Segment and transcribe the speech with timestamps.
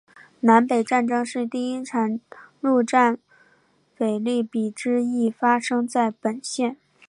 [0.39, 2.19] 南北战争第一场
[2.59, 3.19] 陆战
[3.95, 6.75] 腓立比之役发生在本县。